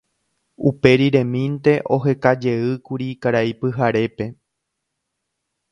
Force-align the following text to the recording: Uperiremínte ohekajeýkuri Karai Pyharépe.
Uperiremínte 0.69 1.75
ohekajeýkuri 1.97 3.09
Karai 3.27 3.53
Pyharépe. 3.61 4.31